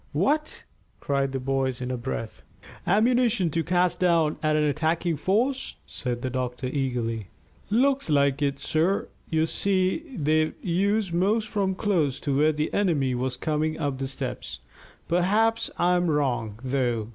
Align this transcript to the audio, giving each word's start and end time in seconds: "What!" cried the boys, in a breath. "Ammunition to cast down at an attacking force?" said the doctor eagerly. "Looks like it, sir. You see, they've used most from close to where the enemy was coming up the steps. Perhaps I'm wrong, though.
"What!" 0.13 0.63
cried 0.99 1.31
the 1.31 1.39
boys, 1.39 1.79
in 1.79 1.91
a 1.91 1.95
breath. 1.95 2.41
"Ammunition 2.87 3.51
to 3.51 3.63
cast 3.63 3.99
down 3.99 4.37
at 4.41 4.55
an 4.55 4.63
attacking 4.63 5.17
force?" 5.17 5.75
said 5.85 6.23
the 6.23 6.29
doctor 6.31 6.65
eagerly. 6.65 7.27
"Looks 7.69 8.09
like 8.09 8.41
it, 8.41 8.57
sir. 8.57 9.09
You 9.29 9.45
see, 9.45 9.99
they've 10.17 10.55
used 10.65 11.13
most 11.13 11.49
from 11.49 11.75
close 11.75 12.19
to 12.21 12.35
where 12.35 12.51
the 12.51 12.73
enemy 12.73 13.13
was 13.13 13.37
coming 13.37 13.77
up 13.77 13.99
the 13.99 14.07
steps. 14.07 14.61
Perhaps 15.07 15.69
I'm 15.77 16.09
wrong, 16.09 16.59
though. 16.63 17.09